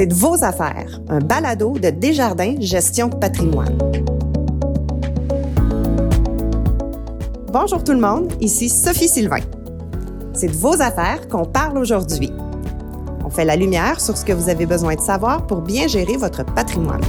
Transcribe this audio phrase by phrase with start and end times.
[0.00, 3.76] C'est de vos affaires, un balado de Desjardins Gestion patrimoine.
[7.52, 9.42] Bonjour tout le monde, ici Sophie Sylvain.
[10.32, 12.32] C'est de vos affaires qu'on parle aujourd'hui.
[13.26, 16.16] On fait la lumière sur ce que vous avez besoin de savoir pour bien gérer
[16.16, 17.02] votre patrimoine.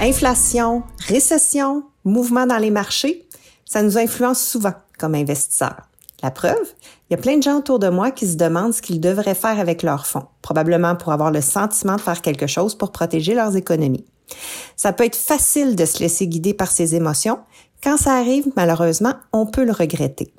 [0.00, 3.25] Inflation, récession, mouvement dans les marchés,
[3.66, 5.82] ça nous influence souvent comme investisseurs.
[6.22, 6.72] La preuve,
[7.10, 9.34] il y a plein de gens autour de moi qui se demandent ce qu'ils devraient
[9.34, 13.34] faire avec leurs fonds, probablement pour avoir le sentiment de faire quelque chose pour protéger
[13.34, 14.06] leurs économies.
[14.76, 17.38] Ça peut être facile de se laisser guider par ses émotions.
[17.82, 20.32] Quand ça arrive, malheureusement, on peut le regretter.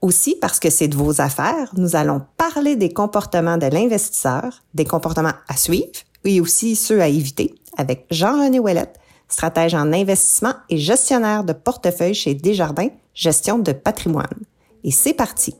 [0.00, 4.84] Aussi, parce que c'est de vos affaires, nous allons parler des comportements de l'investisseur, des
[4.84, 5.92] comportements à suivre
[6.24, 8.98] et aussi ceux à éviter avec Jean-René Ouellette,
[9.30, 14.26] stratège en investissement et gestionnaire de portefeuille chez Desjardins, gestion de patrimoine.
[14.84, 15.54] Et c'est parti.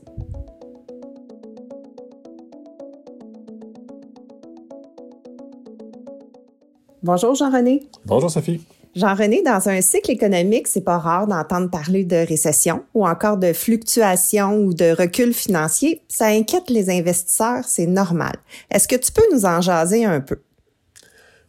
[7.03, 7.89] Bonjour Jean-René.
[8.05, 8.61] Bonjour Sophie.
[8.93, 13.53] Jean-René, dans un cycle économique, c'est pas rare d'entendre parler de récession ou encore de
[13.53, 16.01] fluctuation ou de recul financier.
[16.09, 18.33] Ça inquiète les investisseurs, c'est normal.
[18.69, 20.37] Est-ce que tu peux nous en jaser un peu?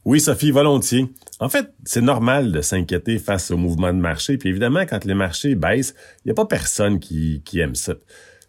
[0.05, 1.09] Oui, Sophie, volontiers.
[1.39, 4.37] En fait, c'est normal de s'inquiéter face au mouvement de marché.
[4.37, 5.95] Puis évidemment, quand les marchés baissent,
[6.25, 7.95] il n'y a pas personne qui, qui aime ça.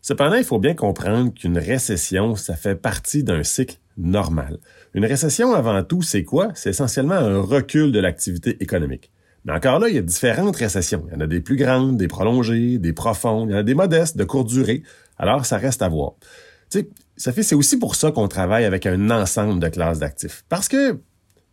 [0.01, 4.57] Cependant, il faut bien comprendre qu'une récession, ça fait partie d'un cycle normal.
[4.95, 6.49] Une récession, avant tout, c'est quoi?
[6.55, 9.11] C'est essentiellement un recul de l'activité économique.
[9.45, 11.05] Mais encore là, il y a différentes récessions.
[11.07, 13.63] Il y en a des plus grandes, des prolongées, des profondes, il y en a
[13.63, 14.81] des modestes, de courte durée.
[15.19, 16.13] Alors, ça reste à voir.
[16.71, 20.43] Tu sais, fait, c'est aussi pour ça qu'on travaille avec un ensemble de classes d'actifs.
[20.49, 20.99] Parce que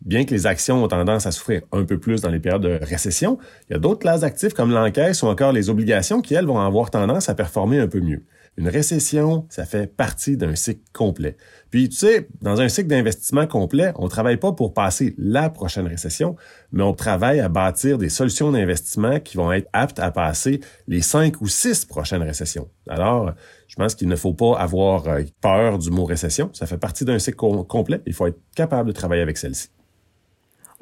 [0.02, 2.78] Bien que les actions ont tendance à souffrir un peu plus dans les périodes de
[2.82, 6.46] récession, il y a d'autres classes d'actifs comme l'encaisse ou encore les obligations qui, elles,
[6.46, 8.24] vont avoir tendance à performer un peu mieux.
[8.56, 11.36] Une récession, ça fait partie d'un cycle complet.
[11.70, 15.50] Puis, tu sais, dans un cycle d'investissement complet, on ne travaille pas pour passer la
[15.50, 16.34] prochaine récession,
[16.72, 21.00] mais on travaille à bâtir des solutions d'investissement qui vont être aptes à passer les
[21.00, 22.68] cinq ou six prochaines récessions.
[22.88, 23.32] Alors,
[23.68, 26.50] je pense qu'il ne faut pas avoir euh, peur du mot récession.
[26.52, 28.00] Ça fait partie d'un cycle complet.
[28.06, 29.68] Il faut être capable de travailler avec celle-ci.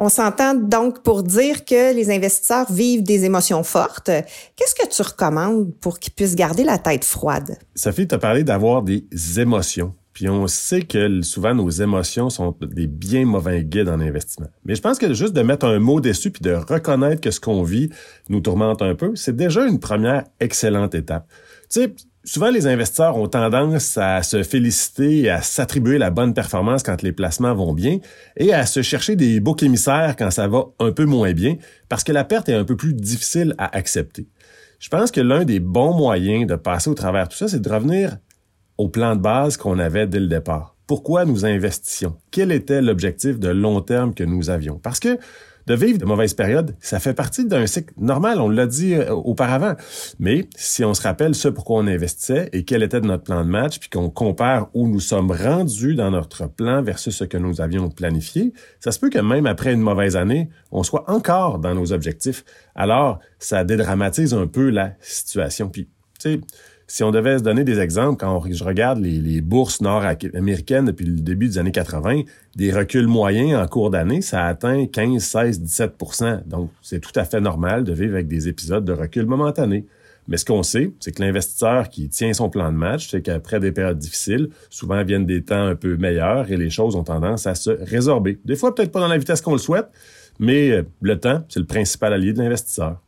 [0.00, 4.12] On s'entend donc pour dire que les investisseurs vivent des émotions fortes.
[4.54, 7.58] Qu'est-ce que tu recommandes pour qu'ils puissent garder la tête froide?
[7.74, 9.04] Sophie, tu as parlé d'avoir des
[9.38, 9.92] émotions.
[10.12, 14.48] Puis on sait que souvent nos émotions sont des bien mauvais guides en investissement.
[14.64, 17.40] Mais je pense que juste de mettre un mot dessus puis de reconnaître que ce
[17.40, 17.90] qu'on vit
[18.28, 21.28] nous tourmente un peu, c'est déjà une première excellente étape.
[22.28, 27.00] Souvent, les investisseurs ont tendance à se féliciter et à s'attribuer la bonne performance quand
[27.00, 28.00] les placements vont bien
[28.36, 31.56] et à se chercher des boucs émissaires quand ça va un peu moins bien
[31.88, 34.28] parce que la perte est un peu plus difficile à accepter.
[34.78, 37.62] Je pense que l'un des bons moyens de passer au travers de tout ça, c'est
[37.62, 38.18] de revenir
[38.76, 40.76] au plan de base qu'on avait dès le départ.
[40.86, 42.18] Pourquoi nous investissions?
[42.30, 44.78] Quel était l'objectif de long terme que nous avions?
[44.78, 45.16] Parce que
[45.68, 49.10] de vivre de mauvaises périodes, ça fait partie d'un cycle normal, on l'a dit euh,
[49.12, 49.74] auparavant.
[50.18, 53.50] Mais si on se rappelle ce pourquoi on investissait et quel était notre plan de
[53.50, 57.60] match, puis qu'on compare où nous sommes rendus dans notre plan versus ce que nous
[57.60, 61.74] avions planifié, ça se peut que même après une mauvaise année, on soit encore dans
[61.74, 62.44] nos objectifs.
[62.74, 65.68] Alors, ça dédramatise un peu la situation.
[65.68, 66.40] Puis, tu sais,
[66.90, 71.20] si on devait se donner des exemples, quand je regarde les, bourses nord-américaines depuis le
[71.20, 72.22] début des années 80,
[72.56, 77.24] des reculs moyens en cours d'année, ça atteint 15, 16, 17% Donc, c'est tout à
[77.24, 79.84] fait normal de vivre avec des épisodes de recul momentané.
[80.28, 83.60] Mais ce qu'on sait, c'est que l'investisseur qui tient son plan de match, c'est qu'après
[83.60, 87.46] des périodes difficiles, souvent viennent des temps un peu meilleurs et les choses ont tendance
[87.46, 88.38] à se résorber.
[88.46, 89.88] Des fois, peut-être pas dans la vitesse qu'on le souhaite,
[90.38, 93.02] mais euh, le temps, c'est le principal allié de l'investisseur.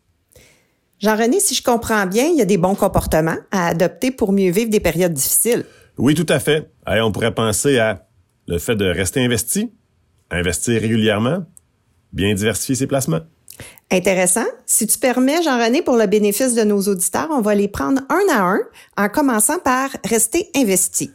[1.00, 4.50] Jean-René, si je comprends bien, il y a des bons comportements à adopter pour mieux
[4.50, 5.65] vivre des périodes difficiles.
[5.97, 6.71] Oui, tout à fait.
[6.87, 8.06] on pourrait penser à
[8.47, 9.72] le fait de rester investi,
[10.31, 11.47] investir régulièrement,
[12.12, 13.21] bien diversifier ses placements.
[13.91, 14.44] Intéressant.
[14.66, 18.34] Si tu permets, Jean-René, pour le bénéfice de nos auditeurs, on va les prendre un
[18.34, 18.60] à un
[18.97, 21.10] en commençant par rester investi.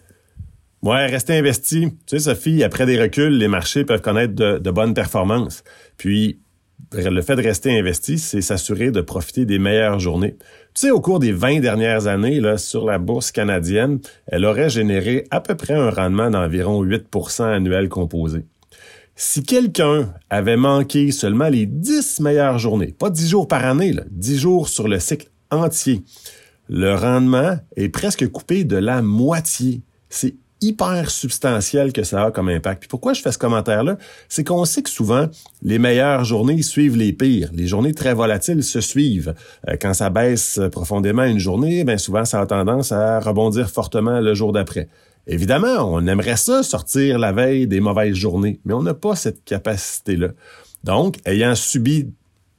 [0.82, 1.90] Ouais, rester investi.
[2.06, 5.64] Tu sais, Sophie, après des reculs, les marchés peuvent connaître de, de bonnes performances.
[5.98, 6.42] Puis,
[6.94, 10.36] le fait de rester investi, c'est s'assurer de profiter des meilleures journées.
[10.74, 14.70] Tu sais, au cours des 20 dernières années, là, sur la bourse canadienne, elle aurait
[14.70, 18.46] généré à peu près un rendement d'environ 8% annuel composé.
[19.16, 24.04] Si quelqu'un avait manqué seulement les 10 meilleures journées, pas 10 jours par année, là,
[24.12, 26.04] 10 jours sur le cycle entier,
[26.68, 29.82] le rendement est presque coupé de la moitié.
[30.10, 32.82] C'est hyper substantiel que ça a comme impact.
[32.82, 33.98] Puis pourquoi je fais ce commentaire-là?
[34.30, 35.28] C'est qu'on sait que souvent,
[35.62, 37.50] les meilleures journées suivent les pires.
[37.54, 39.36] Les journées très volatiles se suivent.
[39.70, 44.20] Euh, quand ça baisse profondément une journée, bien souvent, ça a tendance à rebondir fortement
[44.20, 44.90] le jour d'après.
[45.28, 49.44] Évidemment, on aimerait ça sortir la veille des mauvaises journées, mais on n'a pas cette
[49.44, 50.30] capacité-là.
[50.84, 52.12] Donc, ayant subi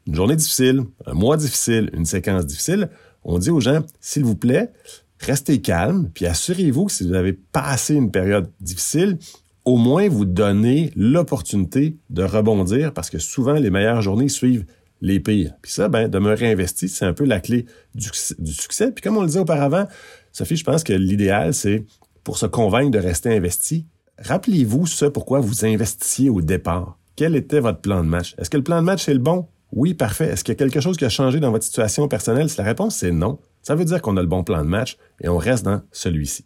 [0.07, 2.89] une journée difficile, un mois difficile, une séquence difficile,
[3.25, 4.71] on dit aux gens, s'il vous plaît,
[5.19, 9.19] restez calme, puis assurez-vous que si vous avez passé une période difficile,
[9.65, 14.65] au moins vous donnez l'opportunité de rebondir parce que souvent les meilleures journées suivent
[15.03, 15.53] les pires.
[15.61, 18.09] Puis ça, ben, demeurer investi, c'est un peu la clé du,
[18.53, 18.93] succès.
[18.93, 19.87] Puis comme on le disait auparavant,
[20.33, 21.85] Sophie, je pense que l'idéal, c'est
[22.25, 23.87] pour se convaincre de rester investi,
[24.19, 26.99] rappelez-vous ce pourquoi vous investissiez au départ.
[27.15, 28.35] Quel était votre plan de match?
[28.39, 29.47] Est-ce que le plan de match est le bon?
[29.73, 30.29] Oui, parfait.
[30.29, 32.49] Est-ce qu'il y a quelque chose qui a changé dans votre situation personnelle?
[32.49, 34.97] Si la réponse c'est non, ça veut dire qu'on a le bon plan de match
[35.21, 36.45] et on reste dans celui-ci.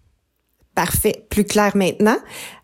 [0.74, 1.26] Parfait.
[1.28, 2.16] Plus clair maintenant.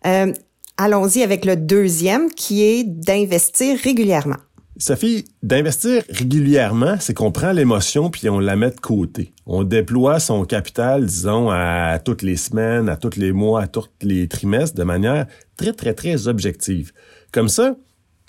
[0.07, 0.33] Euh,
[0.77, 4.37] allons-y avec le deuxième qui est d'investir régulièrement.
[4.77, 9.31] Sophie, d'investir régulièrement, c'est qu'on prend l'émotion puis on la met de côté.
[9.45, 13.91] On déploie son capital, disons, à toutes les semaines, à tous les mois, à tous
[14.01, 16.93] les trimestres de manière très, très, très objective.
[17.31, 17.75] Comme ça,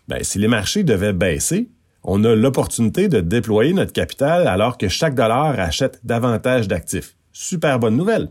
[0.09, 1.71] ben, si les marchés devaient baisser,
[2.11, 7.17] on a l'opportunité de déployer notre capital alors que chaque dollar achète davantage d'actifs.
[7.33, 8.31] Super bonne nouvelle.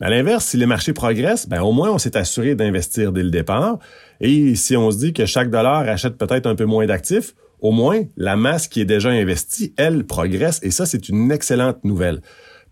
[0.00, 3.22] Mais à l'inverse, si les marchés progressent, ben au moins on s'est assuré d'investir dès
[3.22, 3.78] le départ.
[4.20, 7.70] Et si on se dit que chaque dollar achète peut-être un peu moins d'actifs, au
[7.70, 12.20] moins, la masse qui est déjà investie, elle, progresse et ça, c'est une excellente nouvelle.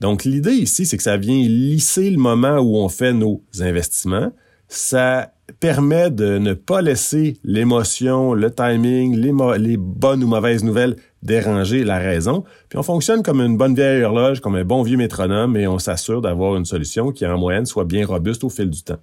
[0.00, 4.32] Donc, l'idée ici, c'est que ça vient lisser le moment où on fait nos investissements.
[4.66, 10.96] Ça permet de ne pas laisser l'émotion, le timing, les, les, bonnes ou mauvaises nouvelles
[11.22, 12.44] déranger la raison.
[12.68, 15.78] Puis on fonctionne comme une bonne vieille horloge, comme un bon vieux métronome et on
[15.78, 18.98] s'assure d'avoir une solution qui, en moyenne, soit bien robuste au fil du temps.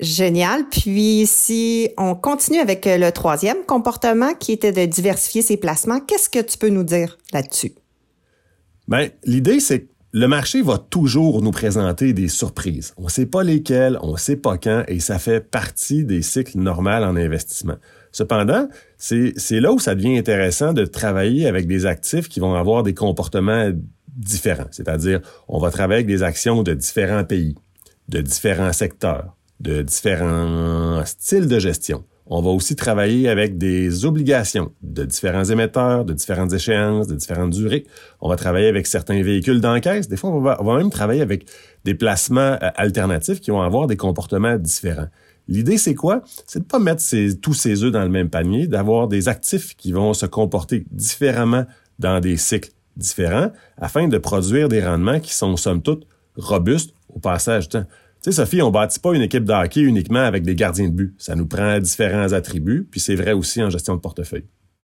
[0.00, 0.68] Génial.
[0.68, 6.00] Puis si on continue avec euh, le troisième comportement qui était de diversifier ses placements,
[6.00, 7.74] qu'est-ce que tu peux nous dire là-dessus?
[8.88, 12.94] Ben, l'idée, c'est que le marché va toujours nous présenter des surprises.
[12.96, 16.22] On ne sait pas lesquelles, on ne sait pas quand, et ça fait partie des
[16.22, 17.74] cycles normaux en investissement.
[18.12, 22.84] Cependant, c'est là où ça devient intéressant de travailler avec des actifs qui vont avoir
[22.84, 23.72] des comportements
[24.06, 24.68] différents.
[24.70, 27.56] C'est-à-dire, on va travailler avec des actions de différents pays,
[28.08, 32.04] de différents secteurs, de différents styles de gestion.
[32.26, 37.50] On va aussi travailler avec des obligations de différents émetteurs, de différentes échéances, de différentes
[37.50, 37.84] durées.
[38.22, 40.08] On va travailler avec certains véhicules d'encaisse.
[40.08, 41.46] Des fois, on va, même travailler avec
[41.84, 45.08] des placements euh, alternatifs qui vont avoir des comportements différents.
[45.48, 46.22] L'idée, c'est quoi?
[46.46, 47.02] C'est de pas mettre
[47.42, 51.66] tous ces œufs dans le même panier, d'avoir des actifs qui vont se comporter différemment
[51.98, 56.06] dans des cycles différents afin de produire des rendements qui sont, somme toute,
[56.36, 57.86] robustes au passage du temps.
[58.24, 60.94] Tu sais, Sophie, on bâtit pas une équipe de hockey uniquement avec des gardiens de
[60.94, 61.14] but.
[61.18, 64.46] Ça nous prend différents attributs, puis c'est vrai aussi en gestion de portefeuille.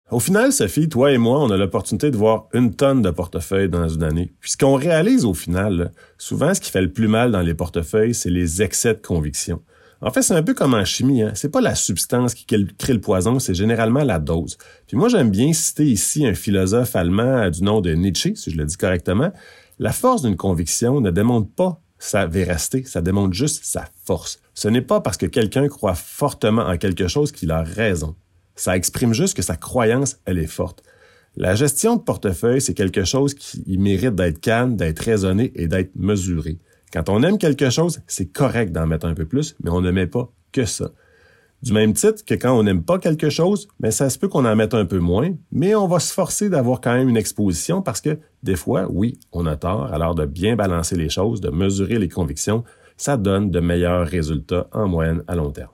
[0.09, 3.69] Au final, Sophie, toi et moi, on a l'opportunité de voir une tonne de portefeuilles
[3.69, 4.33] dans une année.
[4.39, 7.53] Puis ce qu'on réalise au final, souvent ce qui fait le plus mal dans les
[7.53, 9.61] portefeuilles, c'est les excès de conviction.
[10.01, 11.21] En fait, c'est un peu comme en chimie.
[11.21, 11.33] Hein?
[11.35, 14.57] C'est pas la substance qui crée le poison, c'est généralement la dose.
[14.87, 18.57] Puis moi, j'aime bien citer ici un philosophe allemand du nom de Nietzsche, si je
[18.57, 19.31] le dis correctement.
[19.77, 24.39] La force d'une conviction ne démontre pas sa véracité, ça démontre juste sa force.
[24.53, 28.15] Ce n'est pas parce que quelqu'un croit fortement en quelque chose qu'il a raison.
[28.55, 30.83] Ça exprime juste que sa croyance, elle est forte.
[31.35, 35.95] La gestion de portefeuille, c'est quelque chose qui mérite d'être calme, d'être raisonné et d'être
[35.95, 36.57] mesuré.
[36.91, 39.91] Quand on aime quelque chose, c'est correct d'en mettre un peu plus, mais on ne
[39.91, 40.91] met pas que ça.
[41.61, 44.45] Du même titre que quand on n'aime pas quelque chose, mais ça se peut qu'on
[44.45, 47.81] en mette un peu moins, mais on va se forcer d'avoir quand même une exposition
[47.81, 49.93] parce que des fois, oui, on a tort.
[49.93, 52.63] Alors de bien balancer les choses, de mesurer les convictions,
[52.95, 55.71] ça donne de meilleurs résultats en moyenne à long terme.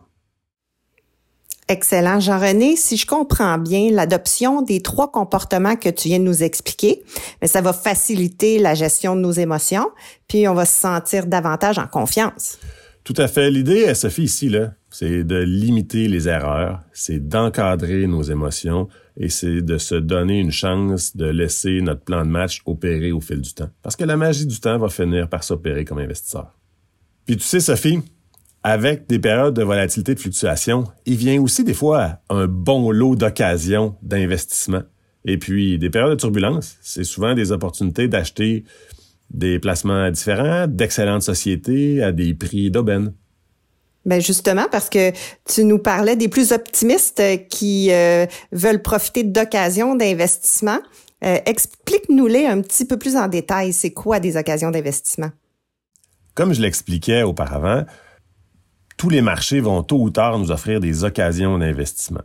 [1.68, 2.20] Excellent.
[2.20, 7.04] Jean-René, si je comprends bien, l'adoption des trois comportements que tu viens de nous expliquer,
[7.42, 9.90] mais ça va faciliter la gestion de nos émotions,
[10.28, 12.60] puis on va se sentir davantage en confiance.
[13.04, 13.50] Tout à fait.
[13.50, 18.88] L'idée, Sophie, ici, là, c'est de limiter les erreurs, c'est d'encadrer nos émotions
[19.18, 23.20] et c'est de se donner une chance de laisser notre plan de match opérer au
[23.20, 23.70] fil du temps.
[23.84, 26.54] Parce que la magie du temps va finir par s'opérer comme investisseur.
[27.26, 28.00] Puis tu sais, Sophie,
[28.64, 33.18] avec des périodes de volatilité de fluctuation, il vient aussi des fois un bon lot
[33.18, 34.84] d'occasions d'investissement.
[35.26, 38.64] Et puis, des périodes de turbulence, c'est souvent des opportunités d'acheter
[39.30, 43.12] des placements différents, d'excellentes sociétés à des prix d'aubaine.
[44.06, 45.12] Ben justement parce que
[45.46, 50.80] tu nous parlais des plus optimistes qui euh, veulent profiter d'occasions d'investissement.
[51.24, 53.74] Euh, explique-nous-les un petit peu plus en détail.
[53.74, 55.32] C'est quoi des occasions d'investissement?
[56.36, 57.84] Comme je l'expliquais auparavant,
[58.98, 62.22] tous les marchés vont tôt ou tard nous offrir des occasions d'investissement.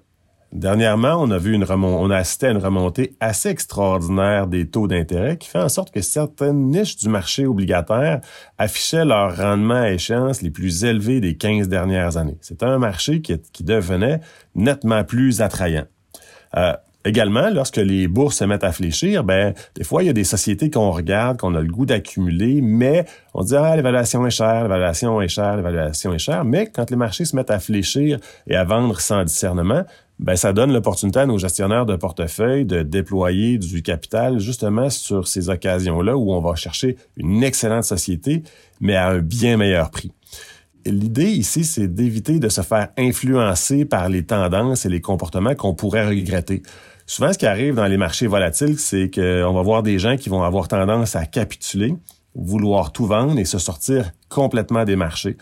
[0.52, 4.88] Dernièrement, on a vu une on a assisté à une remontée assez extraordinaire des taux
[4.88, 8.21] d'intérêt qui fait en sorte que certaines niches du marché obligataire
[8.59, 12.37] affichaient leur rendement à échéance les plus élevés des 15 dernières années.
[12.40, 14.21] C'est un marché qui, qui, devenait
[14.57, 15.85] nettement plus attrayant.
[16.57, 16.73] Euh,
[17.07, 20.25] Également, lorsque les bourses se mettent à fléchir, ben des fois il y a des
[20.25, 24.64] sociétés qu'on regarde, qu'on a le goût d'accumuler, mais on dit ah l'évaluation est chère,
[24.64, 28.54] l'évaluation est chère, l'évaluation est chère, mais quand les marchés se mettent à fléchir et
[28.54, 29.85] à vendre sans discernement,
[30.20, 35.26] ben ça donne l'opportunité à nos gestionnaires de portefeuille de déployer du capital justement sur
[35.26, 38.42] ces occasions-là où on va chercher une excellente société,
[38.80, 40.12] mais à un bien meilleur prix.
[40.84, 45.74] L'idée ici, c'est d'éviter de se faire influencer par les tendances et les comportements qu'on
[45.74, 46.62] pourrait regretter.
[47.06, 50.28] Souvent, ce qui arrive dans les marchés volatiles, c'est qu'on va voir des gens qui
[50.28, 51.94] vont avoir tendance à capituler,
[52.34, 55.36] vouloir tout vendre et se sortir complètement des marchés.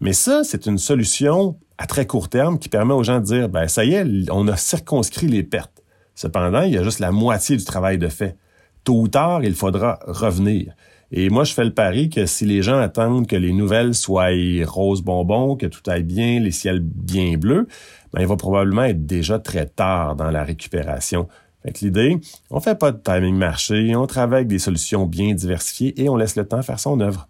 [0.00, 3.48] Mais ça, c'est une solution à très court terme qui permet aux gens de dire,
[3.48, 5.82] ben ça y est, on a circonscrit les pertes.
[6.14, 8.36] Cependant, il y a juste la moitié du travail de fait.
[8.84, 10.74] Tôt ou tard, il faudra revenir.
[11.10, 14.30] Et moi, je fais le pari que si les gens attendent que les nouvelles soient
[14.64, 17.66] roses bonbons, que tout aille bien, les ciels bien bleus,
[18.12, 21.26] ben, il va probablement être déjà très tard dans la récupération.
[21.64, 22.16] Fait l'idée,
[22.50, 26.14] on fait pas de timing marché, on travaille avec des solutions bien diversifiées et on
[26.14, 27.28] laisse le temps faire son œuvre.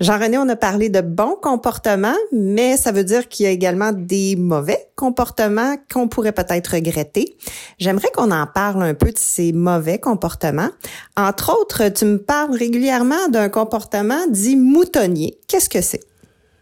[0.00, 3.92] Jean-René, on a parlé de bons comportements, mais ça veut dire qu'il y a également
[3.92, 7.36] des mauvais comportements qu'on pourrait peut-être regretter.
[7.78, 10.70] J'aimerais qu'on en parle un peu de ces mauvais comportements.
[11.16, 15.38] Entre autres, tu me parles régulièrement d'un comportement dit moutonnier.
[15.46, 16.00] Qu'est-ce que c'est?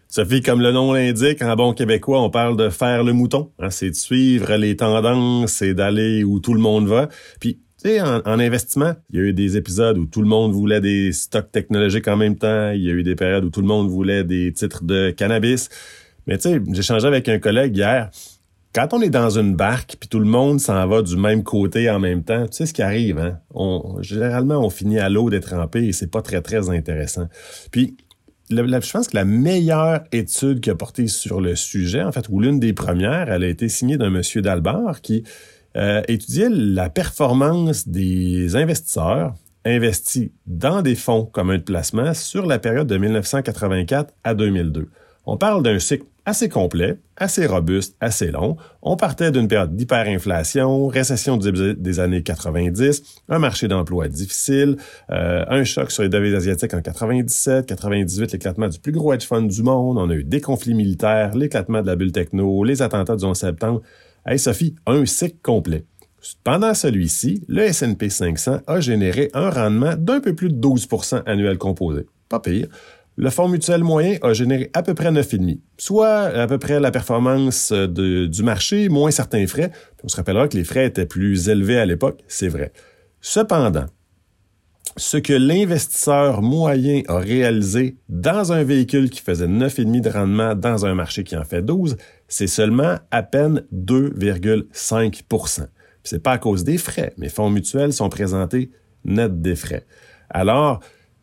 [0.08, 3.50] Sophie, comme le nom l'indique, en bon québécois, on parle de faire le mouton.
[3.58, 3.70] Hein.
[3.70, 7.08] c'est de suivre les tendances et d'aller où tout le monde va.
[7.40, 11.12] Puis en, investissement, il y a eu des épisodes où tout le monde voulait des
[11.12, 12.70] stocks technologiques en même temps.
[12.70, 15.68] Il y a eu des périodes où tout le monde voulait des titres de cannabis.
[16.26, 18.10] Mais tu sais, changé avec un collègue hier.
[18.74, 21.90] Quand on est dans une barque puis tout le monde s'en va du même côté
[21.90, 23.38] en même temps, tu sais ce qui arrive, hein?
[24.00, 27.28] Généralement, on finit à l'eau d'être trempé et c'est pas très, très intéressant.
[27.70, 27.96] Puis,
[28.50, 32.40] je pense que la meilleure étude qui a porté sur le sujet, en fait, ou
[32.40, 35.24] l'une des premières, elle a été signée d'un monsieur Dalbar qui
[35.76, 36.02] euh,
[36.50, 42.96] la performance des investisseurs investis dans des fonds communs de placement sur la période de
[42.96, 44.88] 1984 à 2002.
[45.24, 48.56] On parle d'un cycle assez complet, assez robuste, assez long.
[48.80, 54.76] On partait d'une période d'hyperinflation, récession des années 90, un marché d'emploi difficile,
[55.10, 59.26] euh, un choc sur les devises asiatiques en 97, 98, l'éclatement du plus gros hedge
[59.26, 62.82] fund du monde, on a eu des conflits militaires, l'éclatement de la bulle techno, les
[62.82, 63.82] attentats du 11 septembre.
[64.24, 65.84] Hey Sophie, un cycle complet.
[66.44, 71.58] Pendant celui-ci, le S&P 500 a généré un rendement d'un peu plus de 12% annuel
[71.58, 72.06] composé.
[72.28, 72.68] Pas pire.
[73.16, 76.92] Le fonds mutuel moyen a généré à peu près 9,5, soit à peu près la
[76.92, 79.72] performance du marché, moins certains frais.
[80.04, 82.72] on se rappellera que les frais étaient plus élevés à l'époque, c'est vrai.
[83.20, 83.86] Cependant,
[84.96, 90.84] ce que l'investisseur moyen a réalisé dans un véhicule qui faisait 9,5 de rendement dans
[90.84, 91.96] un marché qui en fait 12,
[92.28, 95.66] c'est seulement à peine 2,5%
[96.02, 97.14] C'est pas à cause des frais.
[97.16, 98.70] Mes fonds mutuels sont présentés
[99.04, 99.86] net des frais.
[100.28, 100.80] Alors,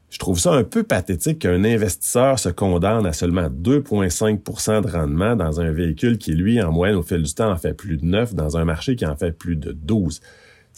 [0.09, 5.35] je trouve ça un peu pathétique qu'un investisseur se condamne à seulement 2,5% de rendement
[5.35, 8.05] dans un véhicule qui, lui, en moyenne, au fil du temps, en fait plus de
[8.05, 10.19] 9 dans un marché qui en fait plus de 12.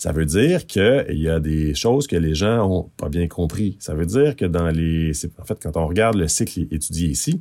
[0.02, 3.78] Ça veut dire qu'il y a des choses que les gens ont pas bien compris.
[3.80, 7.40] Ça veut dire que dans les, en fait, quand on regarde le cycle étudié ici,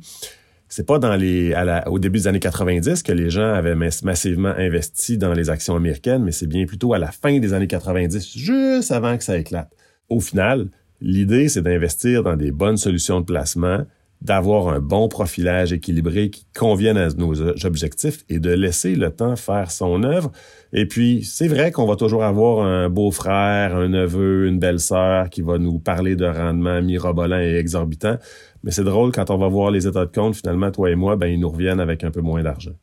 [0.69, 1.55] c'est pas dans les,
[1.87, 6.23] au début des années 90 que les gens avaient massivement investi dans les actions américaines,
[6.23, 9.75] mais c'est bien plutôt à la fin des années 90, juste avant que ça éclate.
[10.07, 10.69] Au final,
[11.01, 13.87] l'idée, c'est d'investir dans des bonnes solutions de placement,
[14.21, 19.35] d'avoir un bon profilage équilibré qui convienne à nos objectifs et de laisser le temps
[19.35, 20.31] faire son œuvre.
[20.73, 25.41] Et puis, c'est vrai qu'on va toujours avoir un beau-frère, un neveu, une belle-sœur qui
[25.41, 28.17] va nous parler de rendement mirobolant et exorbitant.
[28.63, 31.15] Mais c'est drôle, quand on va voir les états de compte, finalement, toi et moi,
[31.15, 32.73] ben, ils nous reviennent avec un peu moins d'argent.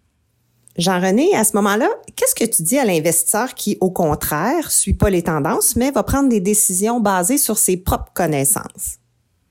[0.76, 5.10] Jean-René, à ce moment-là, qu'est-ce que tu dis à l'investisseur qui, au contraire, suit pas
[5.10, 8.97] les tendances, mais va prendre des décisions basées sur ses propres connaissances?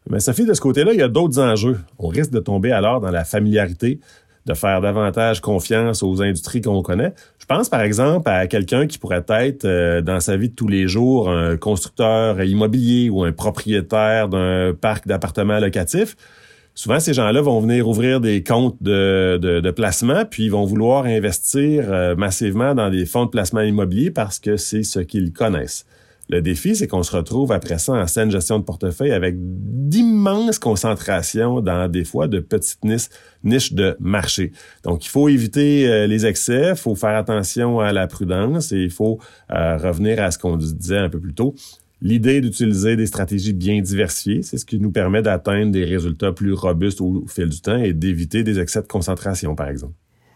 [0.09, 1.77] Mais Sophie, de ce côté-là, il y a d'autres enjeux.
[1.99, 3.99] On risque de tomber alors dans la familiarité,
[4.45, 7.13] de faire davantage confiance aux industries qu'on connaît.
[7.39, 10.67] Je pense par exemple à quelqu'un qui pourrait être euh, dans sa vie de tous
[10.67, 16.15] les jours un constructeur immobilier ou un propriétaire d'un parc d'appartements locatifs.
[16.77, 21.85] Souvent, ces gens-là vont venir ouvrir des comptes de, placement, puis ils vont vouloir investir
[21.91, 25.87] euh, massivement dans des fonds de placement immobilier parce que c'est ce qu'ils connaissent.
[26.29, 30.59] Le défi, c'est qu'on se retrouve après ça en saine gestion de portefeuille avec d'immenses
[30.59, 32.83] concentrations dans des fois de petites
[33.43, 34.51] niches, de marché.
[34.83, 38.79] Donc, il faut éviter euh, les excès, il faut faire attention à la prudence et
[38.79, 39.19] il faut
[39.51, 41.55] euh, revenir à ce qu'on disait un peu plus tôt.
[42.01, 46.53] L'idée d'utiliser des stratégies bien diversifiées, c'est ce qui nous permet d'atteindre des résultats plus
[46.53, 49.93] robustes au fil du temps et d'éviter des excès de concentration, par exemple.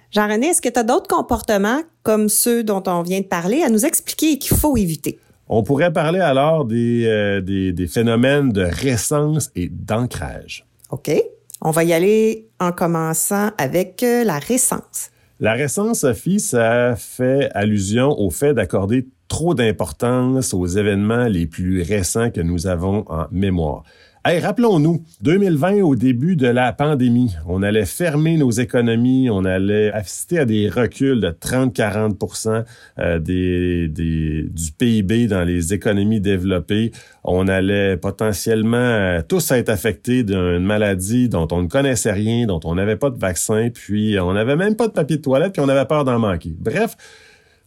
[0.10, 3.70] Jean-René, est-ce que tu as d'autres comportements comme ceux dont on vient de parler à
[3.70, 5.20] nous expliquer qu'il faut éviter?
[5.54, 10.66] On pourrait parler alors des, euh, des, des, phénomènes de récence et d'ancrage.
[10.92, 11.12] OK.
[11.60, 15.12] On va y aller en commençant avec euh, la récence.
[15.42, 21.82] La récence, Sophie, ça fait allusion au fait d'accorder trop d'importance aux événements les plus
[21.82, 23.84] récents que nous avons en mémoire.
[24.24, 29.92] Hey, rappelons-nous, 2020, au début de la pandémie, on allait fermer nos économies, on allait
[29.92, 32.66] assister à des reculs de 30-40
[33.00, 36.92] euh, des, des, du PIB dans les économies développées.
[37.24, 42.60] On allait potentiellement euh, tous être affectés d'une maladie dont on ne connaissait rien, dont
[42.64, 45.64] on n'avait pas de vaccin, puis on n'avait même pas de papier de toilette, puis
[45.64, 46.54] on avait peur d'en manquer.
[46.60, 46.96] Bref,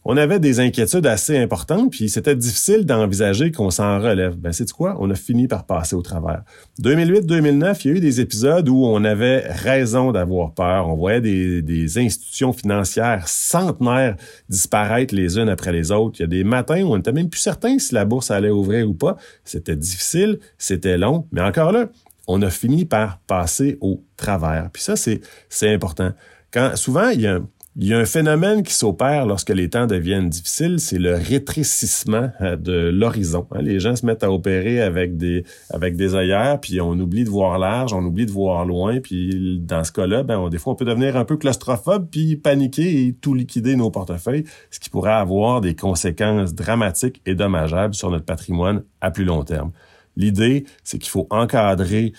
[0.07, 4.35] on avait des inquiétudes assez importantes, puis c'était difficile d'envisager qu'on s'en relève.
[4.37, 4.95] Ben, c'est quoi?
[4.99, 6.43] On a fini par passer au travers.
[6.83, 10.89] 2008-2009, il y a eu des épisodes où on avait raison d'avoir peur.
[10.89, 14.15] On voyait des, institutions financières centenaires
[14.47, 16.19] disparaître les unes après les autres.
[16.19, 18.49] Il y a des matins où on n'était même plus certain si la bourse allait
[18.51, 19.17] ouvrir ou pas.
[19.43, 21.89] C'était difficile, c'était long, mais encore là,
[22.27, 24.69] on a fini par passer au travers.
[24.71, 26.11] Puis ça, c'est, c'est important.
[26.51, 27.39] Quand, souvent, il y a
[27.77, 32.31] il y a un phénomène qui s'opère lorsque les temps deviennent difficiles, c'est le rétrécissement
[32.39, 33.47] euh, de l'horizon.
[33.51, 33.61] Hein.
[33.61, 37.29] Les gens se mettent à opérer avec des avec des œillères, puis on oublie de
[37.29, 40.75] voir large, on oublie de voir loin, puis dans ce cas-là, ben des fois on
[40.77, 45.11] peut devenir un peu claustrophobe, puis paniquer et tout liquider nos portefeuilles, ce qui pourrait
[45.11, 49.71] avoir des conséquences dramatiques et dommageables sur notre patrimoine à plus long terme.
[50.15, 52.13] L'idée, c'est qu'il faut encadrer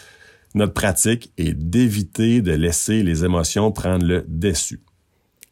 [0.55, 4.83] notre pratique et d'éviter de laisser les émotions prendre le dessus.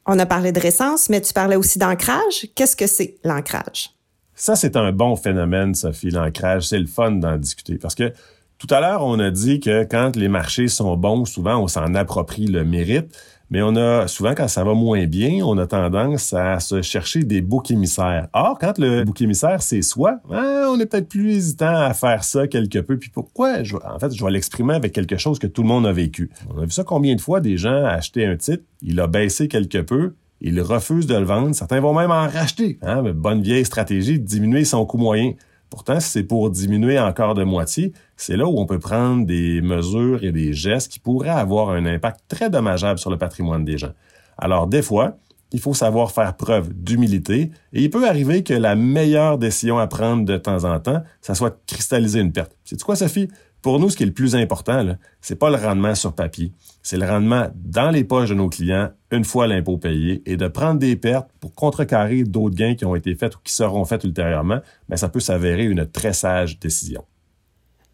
[0.07, 2.49] On a parlé de récence, mais tu parlais aussi d'ancrage.
[2.55, 3.91] Qu'est-ce que c'est l'ancrage?
[4.35, 6.69] Ça, c'est un bon phénomène, Sophie, l'ancrage.
[6.69, 8.13] C'est le fun d'en discuter parce que
[8.59, 11.95] tout à l'heure, on a dit que quand les marchés sont bons, souvent, on s'en
[11.95, 13.17] approprie le mérite.
[13.51, 17.25] Mais on a souvent, quand ça va moins bien, on a tendance à se chercher
[17.25, 18.29] des boucs émissaires.
[18.33, 22.25] Or, quand le bouc émissaire, c'est soi, hein, on est peut-être plus hésitant à faire
[22.25, 22.99] ça quelque peu.
[22.99, 23.59] Puis pourquoi?
[23.85, 26.31] en fait, je vais l'exprimer avec quelque chose que tout le monde a vécu.
[26.55, 29.49] On a vu ça combien de fois des gens acheter un titre, il a baissé
[29.49, 31.55] quelque peu, il refuse de le vendre.
[31.55, 32.79] Certains vont même en racheter.
[32.83, 33.03] Hein?
[33.15, 35.33] Bonne vieille stratégie diminuer son coût moyen.
[35.71, 39.61] Pourtant, si c'est pour diminuer encore de moitié, c'est là où on peut prendre des
[39.61, 43.79] mesures et des gestes qui pourraient avoir un impact très dommageable sur le patrimoine des
[43.79, 43.93] gens.
[44.39, 45.17] Alors, des fois,
[45.53, 49.87] il faut savoir faire preuve d'humilité et il peut arriver que la meilleure décision à
[49.87, 52.57] prendre de temps en temps, ça soit cristalliser une perte.
[52.65, 53.29] C'est quoi, Sophie?
[53.63, 54.85] Pour nous, ce qui est le plus important,
[55.23, 58.91] c'est pas le rendement sur papier, c'est le rendement dans les poches de nos clients
[59.11, 62.95] une fois l'impôt payé et de prendre des pertes pour contrecarrer d'autres gains qui ont
[62.95, 67.05] été faits ou qui seront faits ultérieurement, mais ça peut s'avérer une très sage décision.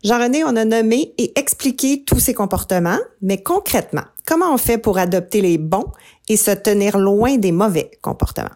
[0.03, 4.99] Jean-René, on a nommé et expliqué tous ces comportements, mais concrètement, comment on fait pour
[4.99, 5.93] adopter les bons
[6.29, 8.49] et se tenir loin des mauvais comportements?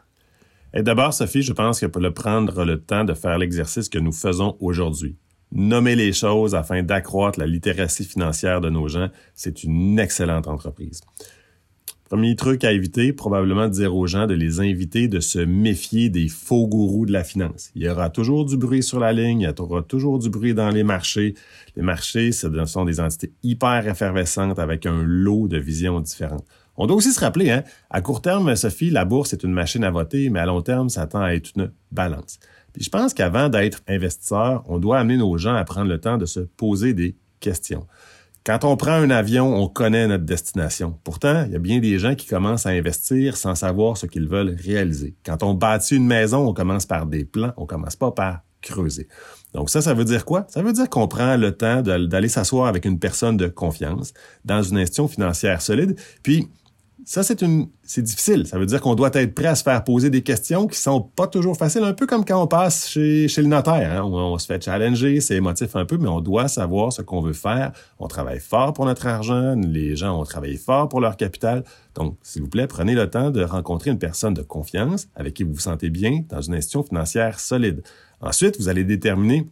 [0.73, 3.99] Et d'abord, Sophie, je pense qu'il faut le prendre le temps de faire l'exercice que
[3.99, 5.17] nous faisons aujourd'hui
[5.55, 11.01] nommer les choses afin d'accroître la littératie financière de nos gens, c'est une excellente entreprise.
[12.05, 16.11] Premier truc à éviter, probablement de dire aux gens de les inviter de se méfier
[16.11, 17.71] des faux gourous de la finance.
[17.75, 20.53] Il y aura toujours du bruit sur la ligne, il y aura toujours du bruit
[20.53, 21.35] dans les marchés.
[21.77, 26.45] Les marchés, ce sont des entités hyper effervescentes avec un lot de visions différentes.
[26.77, 29.85] On doit aussi se rappeler, hein, à court terme, Sophie, la bourse est une machine
[29.85, 32.39] à voter, mais à long terme, ça tend à être une balance.
[32.75, 36.19] Puis je pense qu'avant d'être investisseur, on doit amener nos gens à prendre le temps
[36.19, 37.87] de se poser des questions.
[38.47, 40.99] Quand on prend un avion, on connaît notre destination.
[41.03, 44.29] Pourtant, il y a bien des gens qui commencent à investir sans savoir ce qu'ils
[44.29, 45.15] veulent réaliser.
[45.25, 49.09] Quand on bâtit une maison, on commence par des plans, on commence pas par creuser.
[49.55, 50.45] Donc ça, ça veut dire quoi?
[50.51, 54.13] Ça veut dire qu'on prend le temps d'aller s'asseoir avec une personne de confiance
[54.45, 56.51] dans une institution financière solide, puis
[57.05, 58.47] ça, c'est une, c'est difficile.
[58.47, 61.01] Ça veut dire qu'on doit être prêt à se faire poser des questions qui sont
[61.01, 63.93] pas toujours faciles, un peu comme quand on passe chez, le notaire.
[63.93, 64.03] Hein.
[64.05, 67.21] On, on, se fait challenger, c'est émotif un peu, mais on doit savoir ce qu'on
[67.21, 67.73] veut faire.
[67.99, 69.55] On travaille fort pour notre argent.
[69.57, 71.65] Les gens ont travaillé fort pour leur capital.
[71.95, 75.45] Donc, s'il vous plaît, prenez le temps de rencontrer une personne de confiance avec qui
[75.45, 77.83] vous vous sentez bien dans une institution financière solide.
[78.21, 79.47] Ensuite, vous allez déterminer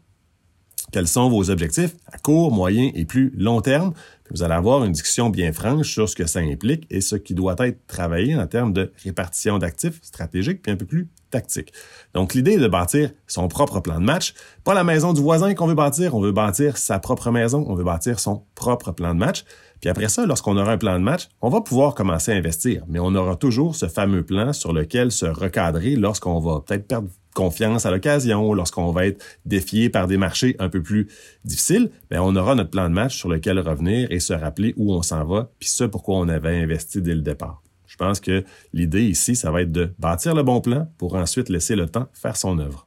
[0.91, 3.93] quels sont vos objectifs à court, moyen et plus long terme
[4.33, 7.35] vous allez avoir une discussion bien franche sur ce que ça implique et ce qui
[7.35, 11.73] doit être travaillé en termes de répartition d'actifs stratégiques, puis un peu plus tactique.
[12.14, 15.55] Donc, l'idée est de bâtir son propre plan de match, pas la maison du voisin
[15.55, 19.14] qu'on veut bâtir, on veut bâtir sa propre maison, on veut bâtir son propre plan
[19.14, 19.45] de match.
[19.83, 22.85] Puis après ça, lorsqu'on aura un plan de match, on va pouvoir commencer à investir,
[22.88, 27.09] mais on aura toujours ce fameux plan sur lequel se recadrer lorsqu'on va peut-être perdre
[27.35, 31.09] confiance à l'occasion, lorsqu'on va être défié par des marchés un peu plus
[31.45, 34.95] difficiles, ben on aura notre plan de match sur lequel revenir et se rappeler où
[34.95, 37.61] on s'en va, puis ce pourquoi on avait investi dès le départ.
[37.87, 41.49] Je pense que l'idée ici, ça va être de bâtir le bon plan pour ensuite
[41.49, 42.87] laisser le temps faire son œuvre.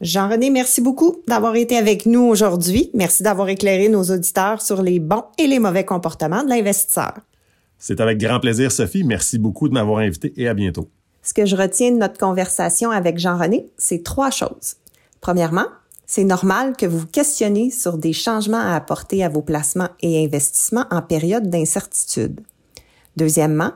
[0.00, 2.90] Jean-René, merci beaucoup d'avoir été avec nous aujourd'hui.
[2.94, 7.14] Merci d'avoir éclairé nos auditeurs sur les bons et les mauvais comportements de l'investisseur.
[7.78, 9.04] C'est avec grand plaisir, Sophie.
[9.04, 10.88] Merci beaucoup de m'avoir invité et à bientôt.
[11.22, 14.76] Ce que je retiens de notre conversation avec Jean-René, c'est trois choses.
[15.20, 15.66] Premièrement,
[16.06, 20.24] c'est normal que vous vous questionnez sur des changements à apporter à vos placements et
[20.24, 22.40] investissements en période d'incertitude.
[23.16, 23.72] Deuxièmement,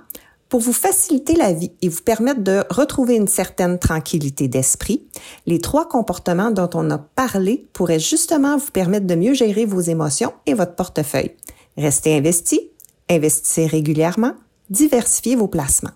[0.49, 5.07] pour vous faciliter la vie et vous permettre de retrouver une certaine tranquillité d'esprit,
[5.47, 9.81] les trois comportements dont on a parlé pourraient justement vous permettre de mieux gérer vos
[9.81, 11.33] émotions et votre portefeuille.
[11.77, 12.71] Restez investi,
[13.11, 14.33] investissez régulièrement,
[14.71, 15.91] diversifiez vos placements.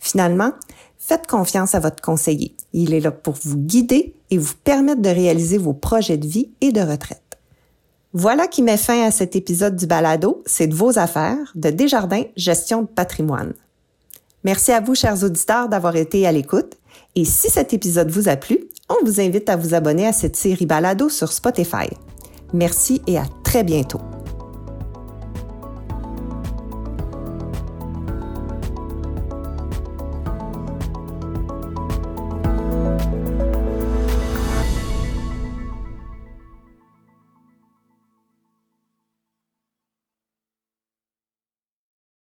[0.00, 0.52] Finalement,
[0.98, 2.54] faites confiance à votre conseiller.
[2.72, 6.50] Il est là pour vous guider et vous permettre de réaliser vos projets de vie
[6.60, 7.38] et de retraite.
[8.12, 12.24] Voilà qui met fin à cet épisode du balado C'est de vos affaires de Desjardins
[12.36, 13.54] Gestion de patrimoine.
[14.44, 16.76] Merci à vous, chers auditeurs, d'avoir été à l'écoute.
[17.14, 20.36] Et si cet épisode vous a plu, on vous invite à vous abonner à cette
[20.36, 21.88] série balado sur Spotify.
[22.52, 24.00] Merci et à très bientôt.